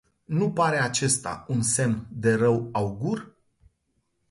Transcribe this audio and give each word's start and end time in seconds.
Nu 0.25 0.53
pare 0.53 0.77
acesta 0.77 1.45
un 1.47 1.61
semn 1.61 2.07
de 2.11 2.33
rău 2.35 2.69
augur? 2.71 3.35